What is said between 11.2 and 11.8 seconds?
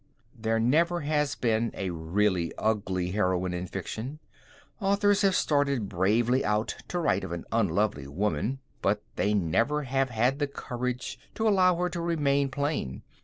to allow